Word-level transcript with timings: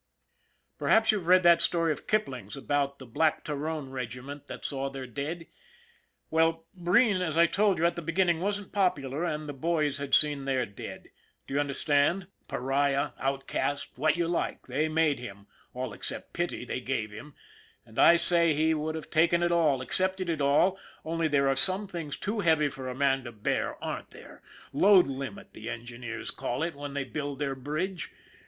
Perhaps 0.79 1.11
you've 1.11 1.27
read 1.27 1.43
that 1.43 1.61
story 1.61 1.91
of 1.91 2.07
Kipling's 2.07 2.57
about 2.57 2.97
the 2.97 3.05
Black 3.05 3.43
Tyrone 3.43 3.91
Regiment 3.91 4.47
that 4.47 4.65
saw 4.65 4.89
their 4.89 5.05
dead? 5.05 5.45
Well, 6.31 6.65
Breen, 6.73 7.21
as 7.21 7.37
I 7.37 7.45
told 7.45 7.77
you, 7.77 7.85
at 7.85 7.95
the 7.95 8.01
beginning, 8.01 8.39
wasn't 8.39 8.71
popular, 8.71 9.23
and 9.23 9.47
the 9.47 9.53
boys 9.53 9.99
had 9.99 10.15
seen 10.15 10.45
their 10.45 10.65
dead. 10.65 11.09
Do 11.45 11.53
you 11.53 11.59
understand? 11.59 12.25
Pariah, 12.47 13.11
outcast, 13.19 13.95
what 13.99 14.17
you 14.17 14.27
like, 14.27 14.65
they 14.65 14.89
made 14.89 15.19
him, 15.19 15.45
all 15.71 15.93
except 15.93 16.33
pity 16.33 16.65
they 16.65 16.79
gave 16.81 17.11
him, 17.11 17.35
and 17.85 17.99
I 17.99 18.15
say 18.15 18.55
he 18.55 18.73
would 18.73 18.95
have 18.95 19.11
taken 19.11 19.43
it 19.43 19.51
all, 19.51 19.81
accepted 19.83 20.31
it 20.31 20.41
all, 20.41 20.79
only 21.05 21.27
there 21.27 21.47
are 21.47 21.55
some 21.55 21.85
things 21.87 22.17
too 22.17 22.39
heavy 22.39 22.69
for 22.69 22.89
a 22.89 22.95
man 22.95 23.23
to 23.25 23.31
bear, 23.31 23.75
aren't 23.83 24.09
there? 24.09 24.41
Load 24.73 25.05
limit, 25.05 25.53
the 25.53 25.69
engineers 25.69 26.31
call 26.31 26.63
it 26.63 26.73
when 26.73 26.95
they 26.95 27.03
build 27.03 27.37
their 27.37 27.53
bridge. 27.53 28.11